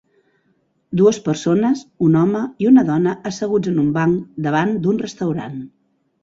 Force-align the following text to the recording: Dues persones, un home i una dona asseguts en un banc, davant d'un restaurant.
Dues 1.01 1.17
persones, 1.27 1.83
un 2.07 2.17
home 2.21 2.41
i 2.65 2.69
una 2.69 2.85
dona 2.87 3.13
asseguts 3.33 3.71
en 3.73 3.79
un 3.83 3.93
banc, 3.99 4.17
davant 4.49 4.75
d'un 4.87 5.05
restaurant. 5.05 5.63